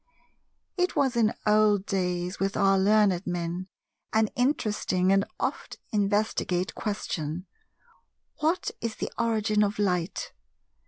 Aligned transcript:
It 0.77 0.95
was 0.95 1.15
in 1.15 1.31
old 1.45 1.85
days, 1.85 2.39
with 2.39 2.57
our 2.57 2.79
learned 2.79 3.27
men, 3.27 3.67
an 4.11 4.29
interesting 4.35 5.11
and 5.13 5.23
oft 5.39 5.77
investigate 5.91 6.73
question, 6.73 7.45
"What 8.39 8.71
is 8.81 8.95
the 8.95 9.11
origin 9.19 9.61
of 9.63 9.77
light?" 9.77 10.33